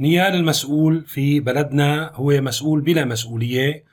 [0.00, 3.84] نيال المسؤول في بلدنا هو مسؤول بلا مسؤولية.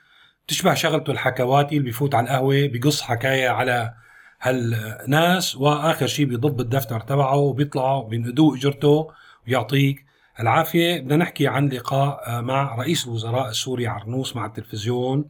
[0.48, 3.94] تشبه شغلته الحكواتي اللي بفوت على القهوة بقص حكاية على
[4.40, 9.08] هالناس وآخر شيء بيضب الدفتر تبعه وبيطلع بينقدوه إجرته
[9.48, 10.04] ويعطيك
[10.40, 11.00] العافية.
[11.00, 15.24] بدنا نحكي عن لقاء مع رئيس الوزراء السوري عرنوس مع التلفزيون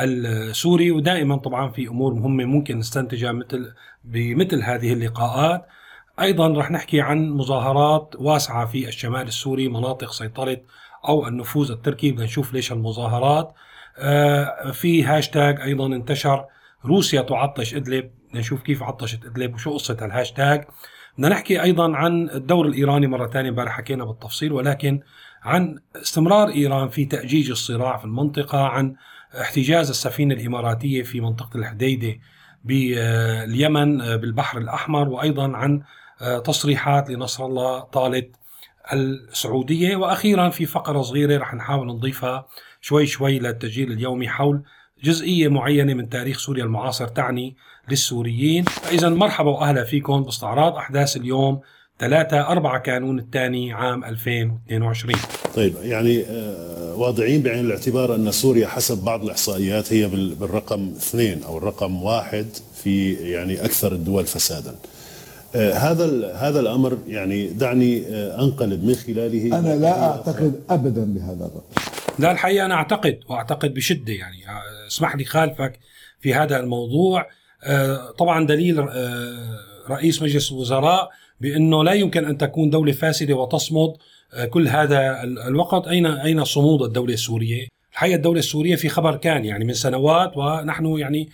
[0.00, 0.90] السوري.
[0.90, 3.74] ودائما طبعا في أمور مهمة ممكن نستنتجها مثل
[4.04, 5.66] بمثل هذه اللقاءات.
[6.20, 10.56] أيضا رح نحكي عن مظاهرات واسعة في الشمال السوري مناطق سيطره
[11.08, 12.10] أو النفوذ التركي.
[12.12, 13.54] بدنا نشوف ليش المظاهرات.
[13.98, 16.44] آه، في هاشتاج أيضا انتشر.
[16.84, 18.10] روسيا تعطش إدلب.
[18.28, 20.64] بدنا نشوف كيف عطشت إدلب وشو قصة الهاشتاج.
[21.18, 25.00] بدنا نحكي أيضا عن الدور الإيراني مرة ثانية امبارح حكينا بالتفصيل ولكن
[25.42, 28.94] عن استمرار إيران في تأجيج الصراع في المنطقة عن
[29.40, 32.18] احتجاز السفينة الإماراتية في منطقة الحديدة
[32.64, 35.82] باليمن بالبحر الأحمر وأيضا عن
[36.44, 38.36] تصريحات لنصر الله طالت
[38.92, 39.96] السعودية.
[39.96, 42.46] وأخيرا في فقرة صغيرة رح نحاول نضيفها
[42.80, 44.62] شوي شوي للتسجيل اليومي حول
[45.04, 46.64] جزئية معينة من تاريخ سوريا.
[46.64, 47.56] المعاصر تعني
[47.88, 48.64] للسوريين.
[48.64, 51.60] فإذا مرحبا وأهلا فيكم باستعراض أحداث اليوم
[51.98, 55.16] 3 4 كانون الثاني عام 2022
[55.56, 61.58] طيب يعني آه، واضعين بعين الاعتبار أن سوريا حسب بعض الإحصائيات هي بالرقم اثنين أو
[61.58, 62.46] الرقم واحد
[62.82, 64.70] في يعني أكثر الدول فسادا.
[64.70, 64.74] آه،
[65.56, 69.58] هذا هذا الأمر يعني دعني آه، أنقلب من خلاله.
[69.58, 74.36] أنا لا أعتقد ابدا بهذا الرقم لا الحقيقة أنا أعتقد وأعتقد بشدة يعني.
[74.86, 75.78] اسمح لي خالفك
[76.20, 77.26] في هذا الموضوع.
[77.64, 79.58] آه، طبعا دليل آه،
[79.90, 81.10] رئيس مجلس الوزراء
[81.40, 83.96] بأنه لا يمكن أن تكون دولة فاسدة وتصمد
[84.34, 85.88] آه، كل هذا الوقت.
[85.88, 90.86] اين أين صمود الدولة السورية؟ الحقيقة الدولة السورية في خبر كان يعني من سنوات ونحن
[90.86, 91.28] يعني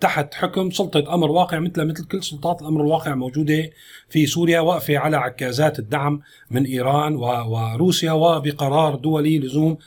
[0.00, 3.70] تحت حكم سلطة أمر واقع مثل مثل كل سلطات الأمر الواقع موجودة
[4.08, 9.78] في سوريا واقفة على عكازات الدعم من إيران وروسيا وبقرار دولي لزوم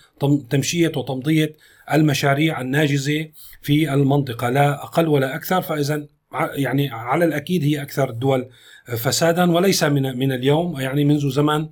[0.49, 1.53] تمشية وتمضية
[1.93, 3.27] المشاريع الناجزة
[3.61, 4.49] في المنطقة.
[4.49, 6.07] لا أقل ولا أكثر فإذا
[6.55, 8.49] يعني على الأكيد هي أكثر الدول
[8.85, 11.67] فسادا وليس من من اليوم يعني منذ زمن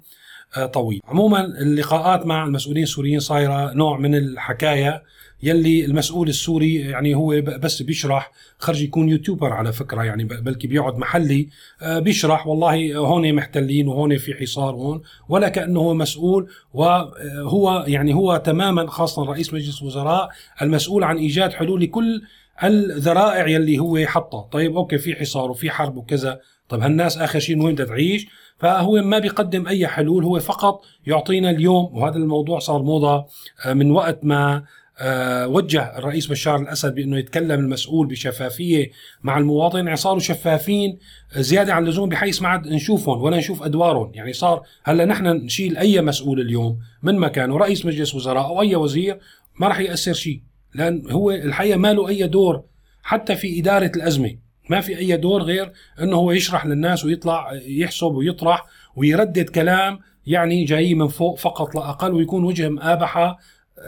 [0.73, 1.01] طويل.
[1.07, 5.03] عموما اللقاءات مع المسؤولين السوريين صايرة نوع من الحكاية
[5.43, 10.97] يلي المسؤول السوري يعني هو بس بيشرح خرج يكون YouTuber على فكرة يعني بلكي بيقعد
[10.97, 11.49] محلي
[11.81, 12.47] آه، بيشرح.
[12.47, 18.87] والله هون محتلين وهون في حصار هون ولا كأنه هو مسؤول وهو يعني هو تماما
[18.87, 20.29] خاصة رئيس مجلس الوزراء
[20.61, 22.21] المسؤول عن إيجاد حلول لكل
[22.63, 24.41] الذرائع يلي هو حطها.
[24.51, 26.39] طيب okay في حصار وفي حرب وكذا.
[26.69, 28.27] طيب هالناس اخر شيء وين بدها تعيش؟
[28.59, 33.25] فهو ما بيقدم أي حلول هو فقط يعطينا اليوم وهذا الموضوع صار موضة
[33.65, 34.63] آه، من وقت ما
[35.01, 38.91] آه، وجه الرئيس بشار الأسد بأنه يتكلم المسؤول بشفافية
[39.23, 39.77] مع المواطن.
[39.77, 40.97] يعني صاروا شفافين
[41.35, 44.11] زيادة عن اللزوم بحيث ما عاد نشوفهم ولا نشوف أدوارهم.
[44.13, 48.75] يعني صار هلأ نحن نشيل أي مسؤول اليوم من مكانه رئيس مجلس وزراء أو أي
[48.75, 49.19] وزير
[49.59, 50.41] ما راح يأثر شيء.
[50.75, 52.63] لأن هو الحقيقة ما له أي دور
[53.03, 54.48] حتى في إدارة الأزمة.
[54.69, 55.71] ما في أي دور غير
[56.01, 58.65] إنه هو يشرح للناس ويطلع يحسب ويطرح
[58.95, 63.37] ويردد كلام يعني جاي من فوق فقط لا أقل ويكون وجه مآبحة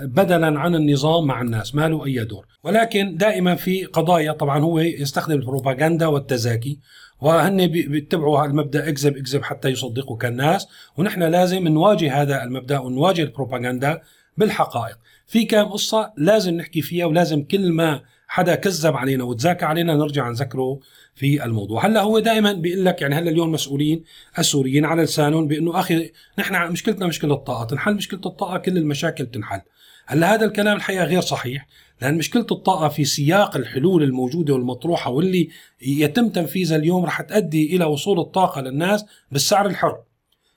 [0.04, 1.76] بدلا عن النظام مع الناس.
[1.76, 2.46] ما له أي دور.
[2.64, 6.80] ولكن دائما في قضايا طبعا هو يستخدم البروباغندا والتزاكي
[7.22, 14.02] وهن بيتبعوا المبدأ اكذب اكذب حتى يصدقك الناس ونحن لازم نواجه هذا المبدأ ونواجه البروباغندا
[14.38, 14.98] بالحقائق.
[15.28, 18.02] في كم قصة لازم نحكي فيها ولازم كل ما
[18.34, 20.80] حدا كذب علينا وتزاكى علينا نرجع نذكره
[21.16, 21.86] في الموضوع.
[21.86, 24.04] هلأ هو دائما بيقول لك يعني هلأ اليوم المسؤولين
[24.40, 29.62] السوريين على لسانهم بأنه أخي نحن مشكلتنا مشكلة الطاقة تنحل مشكلة الطاقة كل المشاكل تنحل.
[30.06, 31.68] هلأ هذا الكلام الحقيقة غير صحيح
[32.02, 35.50] لأن مشكلة الطاقة في سياق الحلول الموجودة والمطروحة واللي
[35.82, 39.98] يتم تنفيذها اليوم رح تؤدي إلى وصول الطاقة للناس بالسعر الحر.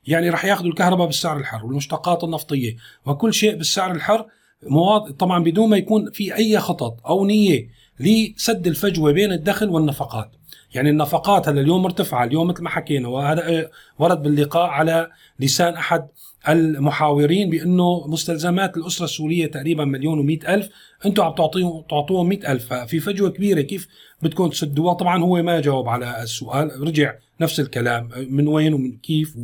[0.06, 2.76] يعني رح ياخذوا الكهرباء بالسعر الحر والمشتقات النفطية
[3.06, 4.26] وكل شيء بالسعر الحر
[4.66, 5.12] مواض...
[5.12, 7.68] طبعا بدون ما يكون في أي خطط أو نية
[8.00, 10.30] لسد الفجوة بين الدخل والنفقات.
[10.74, 15.10] يعني النفقات هلأ اليوم مرتفعة اليوم مثل ما حكينا وهذا ورد باللقاء على
[15.40, 16.08] لسان أحد
[16.48, 20.68] المحاورين بأنه مستلزمات الأسرة السورية تقريبا مليون و ألف.
[21.06, 22.74] أنتم عم تعطيهم تعطوهم 100 ألف.
[22.74, 23.88] ففي فجوة كبيرة كيف
[24.22, 29.36] بدكم تسدوها؟ طبعا هو ما جاوب على السؤال رجع نفس الكلام من وين ومن كيف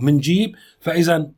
[0.00, 0.56] ومن جيب.
[0.80, 1.30] فاذا آه،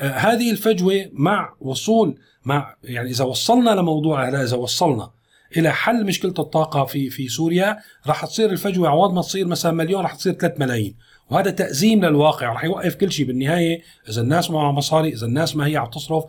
[0.00, 5.10] هذه الفجوة مع وصول مع يعني إذا وصلنا لموضوع إذا وصلنا
[5.56, 8.88] إلى حل مشكلة الطاقة في في سوريا راح تصير الفجوة.
[8.88, 10.96] عوض ما تصير مثلا مليون راح تصير 3 ملايين.
[11.30, 12.52] وهذا تأزيم للواقع.
[12.52, 13.82] رح يوقف كل شيء بالنهاية.
[14.08, 16.24] إذا الناس معها مصاري إذا الناس ما هي عم تصرف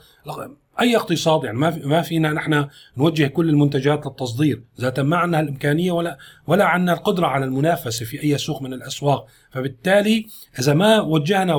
[0.80, 2.68] أي اقتصاد يعني ما ما فينا نحن
[2.98, 6.18] نوجه كل المنتجات للتصدير ذاتا ما عندنا الإمكانية ولا
[6.48, 9.28] ولا عندنا القدرة على المنافسة في أي سوق من الأسواق.
[9.52, 10.26] فبالتالي
[10.60, 11.56] إذا ما وجهنا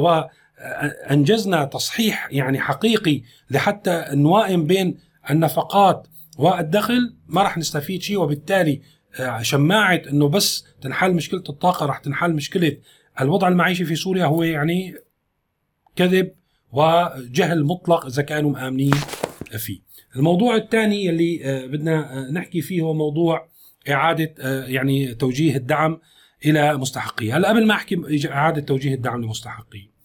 [1.10, 4.98] أنجزنا تصحيح يعني حقيقي لحتى نوائم بين
[5.30, 6.08] النفقات
[6.38, 8.80] والدخل ما راح نستفيد شيء وبالتالي
[9.20, 12.76] آه، شماعة إنه بس تنحل مشكلة الطاقة راح تنحل مشكلة
[13.20, 14.94] الوضع المعيشي في سوريا هو يعني
[15.96, 16.32] كذب
[16.72, 18.94] وجهل مطلق إذا كانوا مآمنين
[19.58, 19.80] فيه.
[20.16, 23.48] الموضوع الثاني اللي آه، بدنا آه، نحكي فيه هو موضوع
[23.88, 24.34] إعادة
[24.66, 26.00] يعني توجيه الدعم
[26.44, 29.95] إلى مستحقيه، هلأ قبل ما أحكي إعادة توجيه الدعم لمستحقيه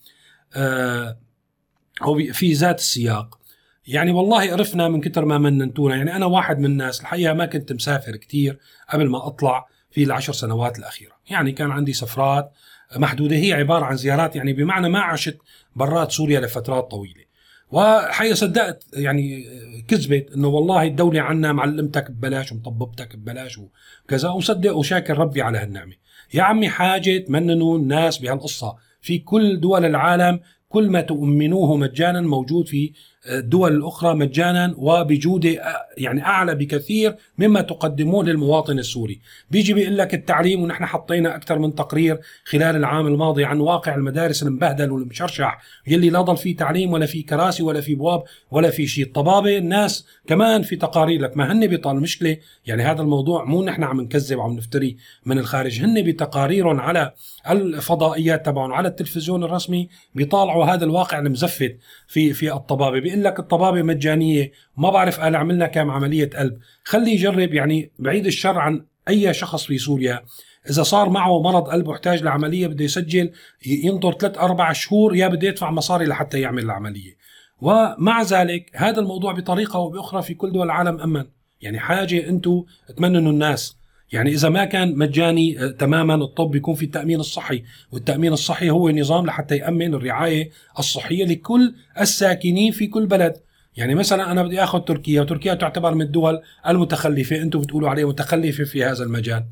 [2.01, 3.39] هو في ذات السياق.
[3.87, 5.95] يعني والله عرفنا من كتر ما مننتونا.
[5.95, 8.59] يعني أنا واحد من الناس الحقيقة ما كنت مسافر كتير
[8.89, 11.13] قبل ما أطلع في العشر سنوات الأخيرة.
[11.29, 12.51] يعني كان عندي سفرات
[12.95, 13.35] محدودة.
[13.35, 14.35] هي عبارة عن زيارات.
[14.35, 15.37] يعني بمعنى ما عشت
[15.75, 17.31] برات سوريا لفترات طويلة.
[17.71, 19.45] وحقيقة صدقت يعني
[19.87, 23.59] كذبت إنه والله الدولة عنا معلمتك ببلاش ومطببتك ببلاش
[24.05, 25.93] وكذا وصدق وشاكر ربي على هالنعمة.
[26.33, 28.75] يا عمي حاجة تمننوا الناس بهالقصة.
[29.01, 30.39] في كل دول العالم
[30.69, 32.93] كل ما تؤمنوه مجانا موجود في
[33.29, 35.49] الدول الأخرى مجانا وبجودة
[35.97, 39.21] يعني أعلى بكثير مما تقدموه للمواطن السوري.
[39.51, 44.43] بيجي بيقول لك التعليم ونحن حطينا أكثر من تقرير خلال العام الماضي عن واقع المدارس
[44.43, 48.87] المبهدل والمشرشح يلي لا ضل فيه تعليم ولا في كراسي ولا في بواب ولا في
[48.87, 49.05] شيء.
[49.05, 53.83] الطبابة الناس كمان في تقارير لك ما هن بيطال المشكلة يعني هذا الموضوع مو نحن
[53.83, 55.81] عم نكذب وعم نفتري من الخارج.
[55.81, 57.13] هن بتقاريرهم على
[57.49, 61.77] الفضائيات تبعهم على التلفزيون الرسمي بيطالعوا هذا الواقع المزفت
[62.07, 63.10] في في الطبابة.
[63.11, 66.57] بيقول لك الطبابة مجانية ما بعرف قال عملنا كم عملية قلب.
[66.83, 70.23] خلي يجرب يعني بعيد الشر عن أي شخص في سوريا.
[70.69, 73.31] إذا صار معه مرض قلب واحتاج لعملية بده يسجل
[73.65, 77.17] ينطر ثلاث أربع شهور يا بده يدفع مصاري لحتى يعمل العملية.
[77.61, 81.25] ومع ذلك هذا الموضوع بطريقة أو بأخرى في كل دول العالم أمن.
[81.61, 82.63] يعني حاجة أنتم
[82.97, 83.77] تمننوا الناس.
[84.11, 88.89] يعني إذا ما كان مجاني آه، تماما الطب يكون في التأمين الصحي والتأمين الصحي هو
[88.89, 90.49] نظام لحتى يأمن الرعاية
[90.79, 93.33] الصحية لكل الساكنين في كل بلد.
[93.77, 98.63] يعني مثلا أنا بدي أخذ تركيا وتركيا تعتبر من الدول المتخلفة أنتم بتقولوا عليها متخلفة
[98.63, 99.43] في هذا المجال.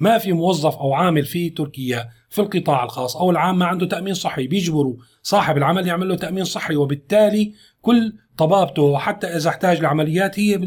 [0.00, 4.14] ما في موظف أو عامل في تركيا في القطاع الخاص أو العام ما عنده تأمين
[4.14, 10.38] صحي بيجبروا صاحب العمل يعمل له تأمين صحي وبالتالي كل طبابته وحتى إذا احتاج لعمليات
[10.38, 10.58] هي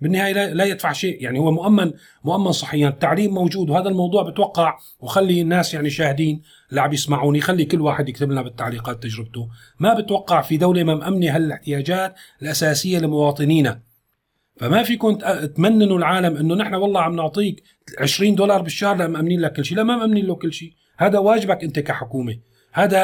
[0.00, 1.22] بالنهاية لا يدفع شيء.
[1.22, 1.92] يعني هو مؤمن
[2.24, 2.88] مؤمن صحيا.
[2.88, 8.08] التعليم موجود وهذا الموضوع بتوقع وخلي الناس يعني شاهدين اللي عم يسمعوني خلي كل واحد
[8.08, 9.48] يكتب لنا بالتعليقات تجربته.
[9.78, 13.87] ما بتوقع في دولة ما مأمنه هالاحتياجات الأساسية لمواطنينا.
[14.58, 15.18] فما فيكم
[15.56, 17.62] تمننوا العالم إنه نحن والله عم نعطيك
[17.98, 20.72] 20 دولار بالشهر لا مأمنين لك كل شيء لا ما مأمنين له كل شيء.
[20.98, 22.38] هذا واجبك أنت كحكومة.
[22.72, 22.98] هذا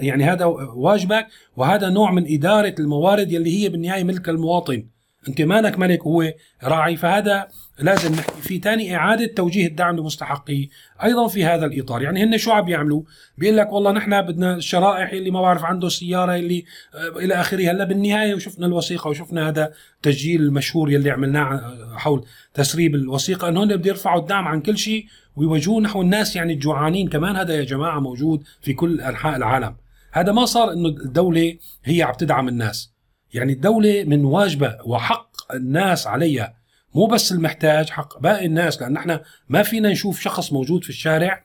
[0.00, 0.44] يعني هذا
[0.76, 4.86] واجبك وهذا نوع من إدارة الموارد يلي هي بالنهاية ملك المواطن.
[5.28, 6.32] أنت مالك ملك هو
[6.64, 7.48] راعي فهذا
[7.78, 8.60] لازم نحكي فيه.
[8.60, 10.68] ثاني إعادة توجيه الدعم لمستحقيه
[11.02, 12.02] أيضا في هذا الإطار.
[12.02, 13.02] يعني هن شو عم يعملوا
[13.38, 17.70] بيقول لك والله نحن بدنا الشرائح اللي ما بعرف عنده سيارة اللي آه، إلى آخره.
[17.70, 22.24] هلأ بالنهاية وشفنا الوثيقة وشفنا هذا التسجيل المشهور يلي عملناه حول
[22.54, 25.06] تسريب الوثيقة أنه هن بده يرفعوا الدعم عن كل شيء
[25.36, 27.08] ويوجهوه نحو الناس يعني الجوعانين.
[27.08, 29.76] كمان هذا يا جماعة موجود في كل أنحاء العالم.
[30.12, 32.93] هذا ما صار أنه الدولة هي عم تدعم الناس.
[33.34, 36.54] يعني الدولة من واجبة وحق الناس عليها.
[36.94, 41.44] مو بس المحتاج حق باقي الناس لأن إحنا ما فينا نشوف شخص موجود في الشارع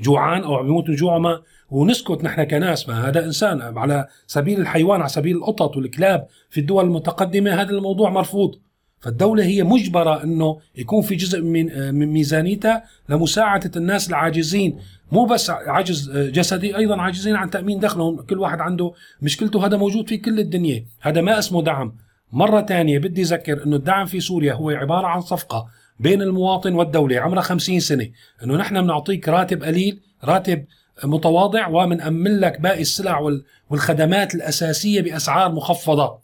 [0.00, 2.88] جوعان أو عم يموت من جوع ما ونسكت نحن كناس.
[2.88, 8.10] ما هذا إنسان على سبيل الحيوان على سبيل القطط والكلاب في الدول المتقدمة هذا الموضوع
[8.10, 8.54] مرفوض.
[9.00, 14.78] فالدولة هي مجبرة إنه يكون في جزء من من ميزانيتها لمساعدة الناس العاجزين.
[15.12, 18.20] مو بس عجز جسدي أيضا عاجزين عن تأمين دخلهم.
[18.22, 18.92] كل واحد عنده
[19.22, 19.66] مشكلته.
[19.66, 20.86] هذا موجود في كل الدنيا.
[21.00, 21.96] هذا ما اسمه دعم.
[22.32, 25.66] مرة ثانية بدي أذكر أنه الدعم في سوريا هو عبارة عن صفقة
[26.00, 27.20] بين المواطن والدولة.
[27.20, 28.08] عمرها خمسين سنة.
[28.44, 30.64] أنه نحن بنعطيك راتب قليل راتب
[31.04, 33.38] متواضع ومنأمن لك باقي السلع
[33.70, 36.18] والخدمات الأساسية بأسعار مخفضة.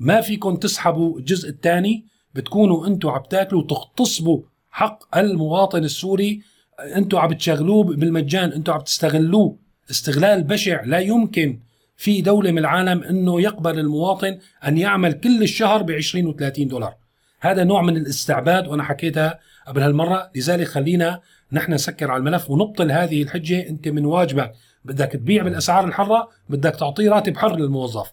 [0.00, 2.06] ما فيكم تسحبوا الجزء الثاني.
[2.34, 6.42] بتكونوا أنتم عم تاكلوا وتغتصبوا حق المواطن السوري.
[6.80, 9.58] أنتم عم تشغلوه بالمجان أنتم عم تستغلوه.
[9.90, 11.60] استغلال بشع لا يمكن
[11.96, 16.68] في دولة من العالم أنه يقبل المواطن أن يعمل كل الشهر ب 20 و 30
[16.68, 16.94] دولار.
[17.40, 20.30] هذا نوع من الاستعباد وأنا حكيتها قبل هالمرة.
[20.36, 21.20] لذلك خلينا
[21.52, 23.68] نحن نسكر على الملف ونبطل هذه الحجة.
[23.68, 24.52] أنت من واجبك
[24.84, 28.12] بدك تبيع بالأسعار الحرة بدك تعطيه راتب حر للموظف.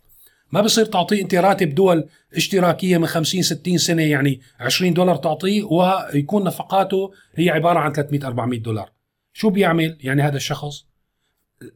[0.54, 2.06] ما بصير تعطيه انت راتب دول
[2.36, 8.28] اشتراكية من 50 60 سنة يعني 20 دولار تعطيه ويكون نفقاته هي عبارة عن 300
[8.28, 8.90] 400 دولار.
[9.34, 10.86] شو بيعمل يعني هذا الشخص؟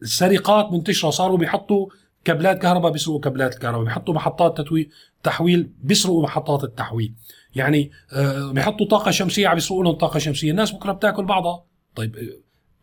[0.01, 1.87] السرقات منتشرة صاروا بيحطوا
[2.23, 4.89] كابلات كهرباء بيسرقوا كابلات الكهرباء بيحطوا محطات تتوي
[5.23, 7.13] تحويل بيسرقوا محطات التحويل.
[7.55, 10.51] يعني آه بيحطوا طاقة شمسية عم بيسرقوا لهم طاقة شمسية.
[10.51, 11.63] الناس بكرة بتاكل بعضها.
[11.95, 12.15] طيب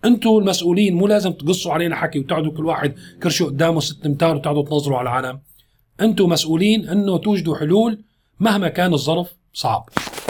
[0.04, 4.64] أنتم المسؤولين مو لازم تقصوا علينا حكي وتقعدوا كل واحد كرشه قدامه ست امتار وتقعدوا
[4.64, 5.40] تنظروا على العالم.
[6.00, 7.98] أنتم مسؤولين أنه توجدوا حلول
[8.40, 9.88] مهما كان الظرف صعب.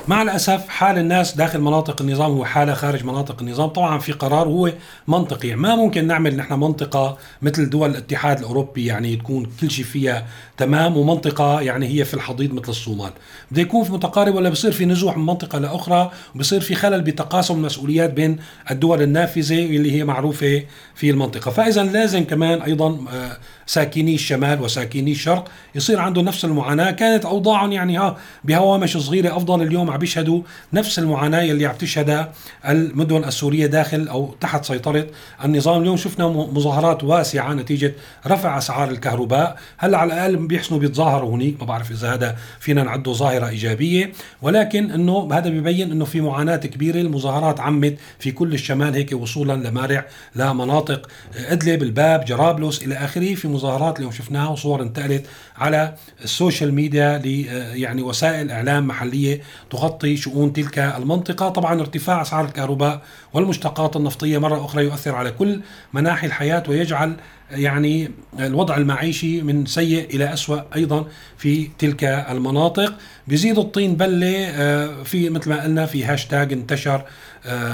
[0.08, 3.68] مع الأسف حال الناس داخل مناطق النظام هو حالة خارج مناطق النظام.
[3.68, 4.72] طبعا في قرار هو
[5.08, 10.26] منطقي ما ممكن نعمل نحن منطقة مثل دول الاتحاد الأوروبي يعني تكون كل شيء فيها
[10.56, 13.10] تمام ومنطقة يعني هي في الحضيض مثل الصومال.
[13.50, 17.54] بده يكون في متقارب ولا بصير في نزوح من منطقة لأخرى وبصير في خلل بتقاسم
[17.54, 18.38] المسؤوليات بين
[18.70, 20.62] الدول النافذة اللي هي معروفة
[20.94, 21.50] في المنطقة.
[21.50, 26.90] فإذا لازم كمان أيضا آه، ساكني الشمال وساكني الشرق يصير عنده نفس المعاناة.
[26.90, 30.42] كانت اوضاعهم يعني ها بهوامش صغيرة أفضل اليوم عم بيشهدوا
[30.72, 32.32] نفس المعاناة اللي عم تشهدها
[32.68, 35.06] المدن السورية داخل أو تحت سيطرة
[35.44, 35.82] النظام.
[35.82, 37.94] اليوم شفنا مظاهرات واسعة نتيجة
[38.26, 39.56] رفع أسعار الكهرباء.
[39.78, 41.60] هلأ على الأقل بيحسنوا بيتظاهروا هنيك.
[41.60, 44.12] ما بعرف إذا هذا فينا نعده ظاهرة إيجابية.
[44.42, 47.00] ولكن إنه هذا بيبين إنه في معاناة كبيرة.
[47.00, 51.08] المظاهرات عمت في كل الشمال هيك وصولا لمارع لمناطق
[51.48, 53.34] إدلب الباب جرابلس إلى آخره.
[53.34, 55.94] في مظاهرات اليوم شفناها وصور انتقلت على
[56.24, 57.26] ال social media ل
[57.74, 61.48] يعني وسائل إعلام محلية تغطي شؤون تلك المنطقة.
[61.48, 65.60] طبعا ارتفاع أسعار الكهرباء والمشتقات النفطية مرة أخرى يؤثر على كل
[65.92, 67.16] مناحي الحياة ويجعل
[67.50, 71.06] يعني الوضع المعيشي من سيء إلى أسوأ أيضا
[71.36, 72.94] في تلك المناطق.
[73.28, 77.04] بيزيد الطين بلة آه، في مثل ما قلنا في هاشتاج انتشر آه،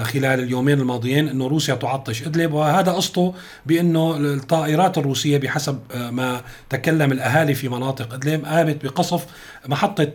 [0.05, 2.23] خلال اليومين الماضيين إنه روسيا تعطش.
[2.23, 3.35] إدلب وهذا قصته
[3.67, 9.27] بإنه الطائرات الروسية بحسب آه، ما تكلم الأهالي في مناطق إدلب قامت بقصف
[9.69, 10.13] محطة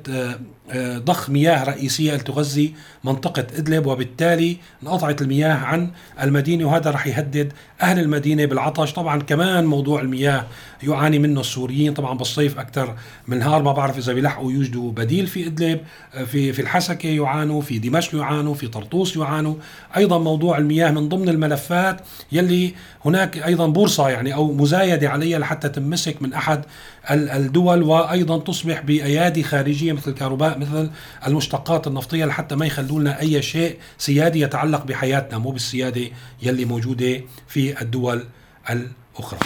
[0.97, 2.73] ضخ مياه رئيسية لتغذي
[3.03, 5.89] منطقة إدلب وبالتالي انقطعت المياه عن
[6.21, 8.93] المدينة وهذا رح يهدد أهل المدينة بالعطش.
[8.93, 10.45] طبعا كمان موضوع المياه
[10.83, 12.95] يعاني منه السوريين طبعا بالصيف أكثر
[13.27, 13.63] من نهار.
[13.63, 15.79] ما بعرف إذا بيلحقوا يوجدوا بديل في إدلب
[16.25, 19.55] في في الحسكة يعانوا في دمشق يعانوا في طرطوس يعانوا.
[19.97, 22.73] أيضا موضوع المياه من ضمن الملفات يلي
[23.05, 26.65] هناك أيضا بورصة يعني أو مزايدة عليها لحتى تمسك من أحد
[27.11, 30.89] الدول وأيضا تصبح بأيادي خارجية مثل الكهرباء مثل
[31.27, 36.07] المشتقات النفطية لحتى ما يخلوا لنا أي شيء سيادي يتعلق بحياتنا مو بالسيادة
[36.43, 38.23] يلي موجودة في الدول
[38.69, 39.39] الأخرى.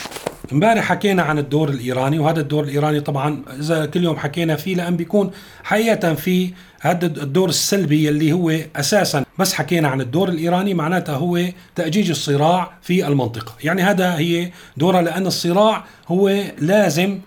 [0.52, 4.96] امبارح حكينا عن الدور الإيراني وهذا الدور الإيراني طبعا إذا كل يوم حكينا فيه لأن
[4.96, 5.32] بيكون
[5.64, 11.42] حقيقة في هذا الدور السلبي اللي هو أساسا بس حكينا عن الدور الإيراني معناتها هو
[11.76, 17.20] تأجيج الصراع في المنطقة، يعني هذا هي دورها لأن الصراع هو لازم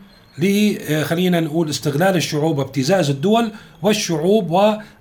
[1.03, 4.51] خلينا نقول استغلال الشعوب وابتزاز الدول والشعوب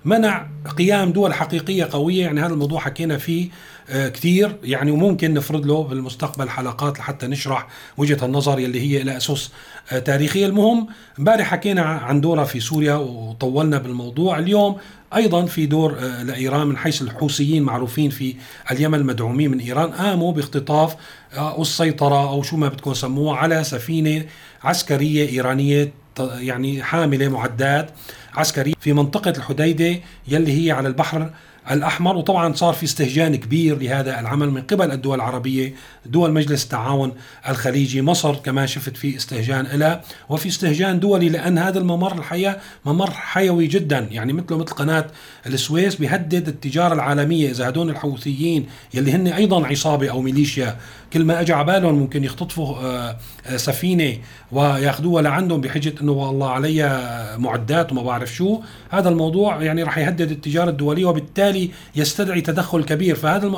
[0.04, 0.46] ومنع
[0.78, 2.22] قيام دول حقيقية قوية.
[2.22, 3.48] يعني هذا الموضوع حكينا فيه
[3.90, 4.56] آه، كثير.
[4.62, 9.50] يعني وممكن نفرض له بالمستقبل حلقات لحتى نشرح وجهة النظر يلي هي لها اسس
[9.92, 10.46] آه، تاريخية.
[10.46, 10.86] المهم
[11.18, 14.38] امبارح حكينا عن دورها في سوريا وطولنا بالموضوع.
[14.38, 14.76] اليوم
[15.14, 18.34] أيضا في دور آه، لإيران من حيث الحوثيين معروفين في
[18.70, 20.96] اليمن المدعومين من إيران قاموا باختطاف
[21.38, 24.24] والسيطره أو شو ما بدكم سموه على سفينة
[24.64, 27.90] عسكرية إيرانية يعني حاملة معدات
[28.34, 31.30] عسكرية في منطقة الحديدة يلي هي على البحر
[31.70, 35.74] الأحمر وطبعا صار في استهجان كبير لهذا العمل من قبل الدول العربية
[36.06, 37.12] دول مجلس التعاون
[37.48, 43.10] الخليجي مصر كمان شفت في استهجان لها وفي استهجان دولي لأن هذا الممر الحقيقة ممر
[43.10, 44.08] حيوي جدا.
[44.10, 45.06] يعني مثله مثل قناة
[45.46, 47.50] السويس بيهدد التجارة العالمية.
[47.50, 50.76] إذا هدول الحوثيين يلي هن أيضا عصابة أو ميليشيا
[51.12, 53.16] كل ما على بالهم ممكن يختطفوا آه،
[53.46, 54.18] آه، سفينة
[54.52, 58.60] وياخذوها لعندهم بحجة إنه والله عليها معدات وما بعرف شو.
[58.90, 61.51] هذا الموضوع يعني راح يهدد التجارة الدولية وبالتالي
[61.96, 63.14] يستدعي تدخل كبير.
[63.14, 63.52] فهذا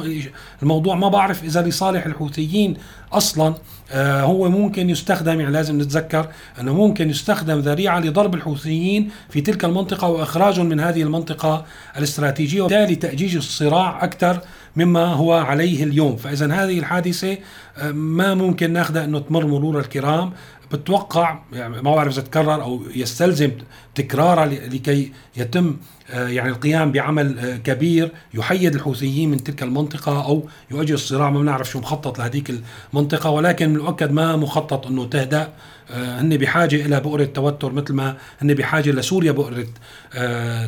[0.63, 2.77] الموضوع ما بعرف إذا لصالح الحوثيين
[3.13, 3.55] أصلا
[3.93, 6.29] آه، هو ممكن يستخدم يعني لازم نتذكر
[6.61, 11.65] أنه ممكن يستخدم ذريعة لضرب الحوثيين في تلك المنطقة واخراجهم من هذه المنطقة
[11.99, 14.41] الاستراتيجية وبالتالي تأجيج الصراع أكثر
[14.77, 16.17] مما هو عليه اليوم.
[16.17, 17.39] فإذا هذه الحادثة
[17.79, 20.33] آه، ما ممكن ناخذها إنه تمر مرور الكرام.
[20.73, 23.51] بتوقع يعني ما بعرف إذا تكرر أو يستلزم
[23.95, 25.77] تكرارها لكي يتم
[26.11, 31.31] آه، يعني القيام بعمل آه، كبير يحيد الحوثيين من تلك المنطقة أو يؤجل الصراع.
[31.31, 32.53] ما بنعرف شو مخطط لهذيك
[32.93, 35.53] المنطقة ولكن من المؤكد ما مخطط إنه تهدأ.
[35.91, 39.67] هن بحاجة إلى بؤرة توتر مثل ما هن بحاجة لسوريا بؤرة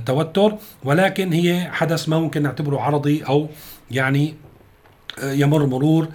[0.06, 0.54] توتر.
[0.84, 3.48] ولكن هي حدث ما ممكن نعتبره عرضي أو
[3.90, 4.34] يعني
[5.22, 6.08] آه، يمر مرور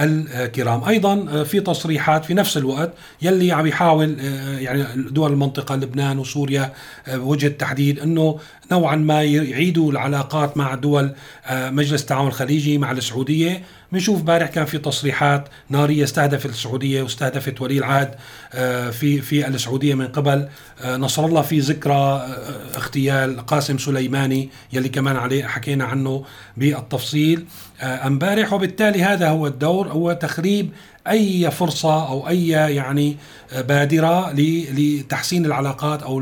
[0.00, 0.84] الكرام.
[0.84, 2.92] أيضا آه، في تصريحات في نفس الوقت
[3.22, 6.72] يلي عم يحاول آه، يعني دول المنطقة لبنان وسوريا
[7.08, 8.38] بوجه التحديد إنه
[8.72, 11.14] نوعا ما يعيدوا العلاقات مع دول
[11.50, 13.62] مجلس التعاون الخليجي مع السعودية.
[13.92, 18.14] بنشوف امبارح كان في تصريحات نارية استهدفت السعودية واستهدفت ولي العهد
[18.54, 20.48] آه، في في السعودية من قبل.
[20.82, 26.24] آه، نصر الله في ذكرى آه، اغتيال قاسم سليماني يلي كمان عليه حكينا عنه
[26.56, 27.46] بالتفصيل.
[27.82, 30.70] امبارح وبالتالي هذا هو الدور هو تخريب
[31.08, 33.16] أي فرصة أو أي يعني
[33.52, 36.20] بادرة لتحسين العلاقات أو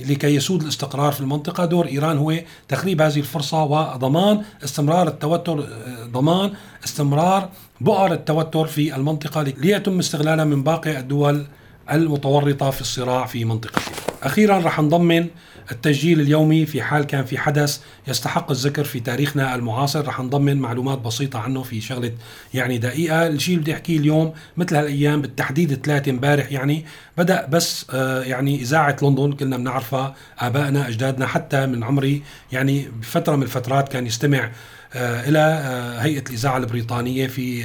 [0.00, 2.34] لكي يسود الاستقرار في المنطقة دور إيران هو
[2.68, 5.64] تخريب هذه الفرصة وضمان استمرار التوتر
[6.12, 6.52] ضمان
[6.84, 7.48] استمرار
[7.80, 11.46] بؤر التوتر في المنطقة ليتم استغلالها من باقي الدول
[11.92, 13.92] المتورطة في الصراع في منطقتها.
[14.22, 15.26] أخيرا رح نضمن
[15.72, 20.06] التسجيل اليومي في حال كان في حدث يستحق الذكر في تاريخنا المعاصر.
[20.06, 22.12] رح نضمن معلومات بسيطة عنه في شغلة
[22.54, 23.26] يعني دقيقة.
[23.26, 26.84] الشيء اللي بدي أحكيه اليوم مثل هالأيام بالتحديد ثلاثة امبارح يعني
[27.18, 33.36] بدأ بس آه يعني إذاعة لندن كلنا بنعرفها آبائنا أجدادنا حتى من عمري يعني بفترة
[33.36, 34.50] من الفترات كان يستمع
[34.94, 37.64] إلى آه، هيئة الإذاعة البريطانية في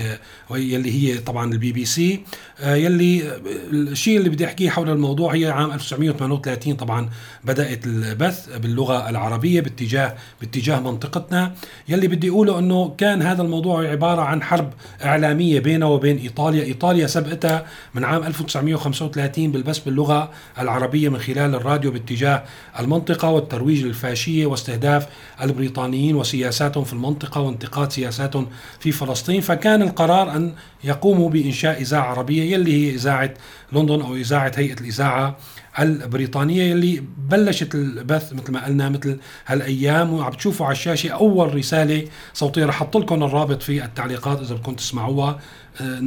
[0.51, 2.23] آه، يلي هي طبعا البي بي سي.
[2.63, 3.31] يلي
[3.71, 7.09] الشيء اللي بدي أحكيه حول الموضوع هي عام 1938 طبعا
[7.43, 11.53] بدأت البث باللغة العربية باتجاه باتجاه منطقتنا.
[11.89, 17.07] يلي بدي أقوله إنه كان هذا الموضوع عبارة عن حرب إعلامية بينه وبين إيطاليا، إيطاليا
[17.07, 22.43] سبقتها من عام 1935 بالبث باللغة العربية من خلال الراديو باتجاه
[22.79, 25.07] المنطقة والترويج للفاشية واستهداف
[25.41, 27.18] البريطانيين وسياساتهم في المنطقة.
[27.19, 28.47] المنطقة وانتقاد سياساتهم
[28.79, 33.33] في فلسطين فكان القرار أن يقوموا بإنشاء إذاعة عربية يلي هي إذاعة
[33.73, 35.37] لندن أو إذاعة هيئة الإذاعة
[35.79, 40.13] البريطانية يلي بلشت البث مثل ما قلنا مثل هالأيام.
[40.13, 44.73] وعم تشوفوا على الشاشة أول رسالة صوتية رح أحط لكم الرابط في التعليقات إذا بدكم
[44.73, 45.39] تسمعوها
[45.81, 45.99] آه،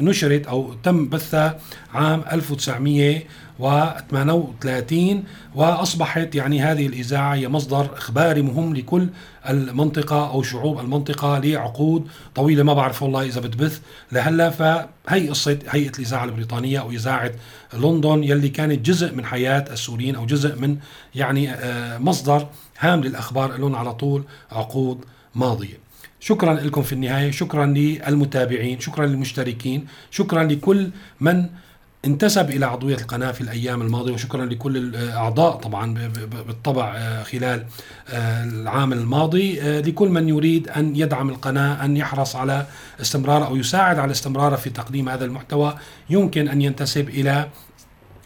[0.00, 1.58] نشرت أو تم بثها
[1.94, 3.22] عام 1900
[3.60, 4.94] و38
[5.54, 9.08] وأصبحت يعني هذه الإذاعة هي مصدر اخباري مهم لكل
[9.48, 13.80] المنطقة أو شعوب المنطقة لعقود طويلة ما بعرف والله إذا بتبث
[14.12, 17.32] لهلأ فهي قصة هيئه الإذاعة البريطانية أو إذاعة
[17.74, 20.76] لندن يلي كانت جزء من حياة السوريين أو جزء من
[21.14, 22.46] يعني آه، مصدر
[22.78, 25.80] هام للأخبار لهم على طول عقود ماضية.
[26.20, 30.90] شكرا لكم في النهاية، شكرا للمتابعين، شكرا للمشتركين، شكرا لكل
[31.20, 31.46] من
[32.04, 35.94] انتسب إلى عضوية القناة في الأيام الماضية وشكرا لكل الاعضاء طبعا
[36.46, 37.64] بالطبع آه، خلال
[38.08, 39.62] آه، العام الماضي.
[39.62, 42.66] آه، لكل من يريد أن يدعم القناة أن يحرص على
[43.00, 45.74] استمرار أو يساعد على استمراره في تقديم هذا المحتوى
[46.10, 47.48] يمكن أن ينتسب إلى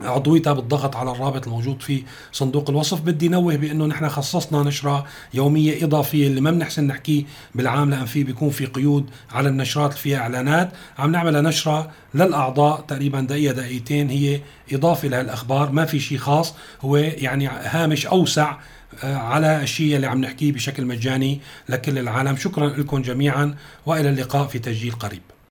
[0.01, 2.03] عضويتها بالضغط على الرابط الموجود في
[2.33, 3.01] صندوق الوصف.
[3.01, 5.05] بدي نوه بأنه نحن خصصنا نشرة
[5.35, 10.03] يومية إضافية اللي ما بنحسن نحكيه بالعام لأن في بيكون في قيود على النشرات اللي
[10.03, 10.73] فيها إعلانات.
[10.99, 14.41] عم نعملها نشرة للأعضاء تقريبا دقيقة دقيقتين هي
[14.73, 15.73] إضافة لهالأخبار.
[15.73, 18.57] ما في شيء خاص هو يعني هامش أوسع
[19.03, 22.37] آه، على الشيء اللي عم نحكيه بشكل مجاني لكل العالم.
[22.37, 23.55] شكرا لكم جميعا
[23.87, 25.34] وإلى اللقاء في تسجيل قريب.